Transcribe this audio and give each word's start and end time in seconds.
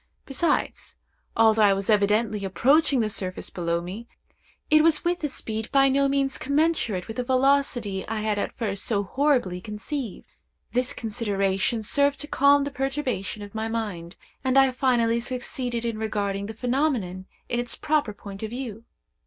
Besides, 0.25 0.95
although 1.37 1.61
I 1.61 1.73
was 1.75 1.87
evidently 1.87 2.43
approaching 2.43 3.01
the 3.01 3.07
surface 3.09 3.51
below 3.51 3.81
me, 3.81 4.07
it 4.71 4.81
was 4.83 5.05
with 5.05 5.23
a 5.23 5.27
speed 5.27 5.71
by 5.71 5.89
no 5.89 6.07
means 6.07 6.39
commensurate 6.39 7.07
with 7.07 7.17
the 7.17 7.23
velocity 7.23 8.03
I 8.07 8.21
had 8.21 8.39
at 8.39 8.57
first 8.57 8.83
so 8.85 9.03
horribly 9.03 9.61
conceived. 9.61 10.25
This 10.71 10.93
consideration 10.93 11.83
served 11.83 12.17
to 12.21 12.27
calm 12.27 12.63
the 12.63 12.71
perturbation 12.71 13.43
of 13.43 13.53
my 13.53 13.67
mind, 13.67 14.15
and 14.43 14.57
I 14.57 14.71
finally 14.71 15.19
succeeded 15.19 15.85
in 15.85 15.99
regarding 15.99 16.47
the 16.47 16.55
phenomenon 16.55 17.27
in 17.47 17.59
its 17.59 17.75
proper 17.75 18.11
point 18.11 18.41
of 18.41 18.49
view. 18.49 18.85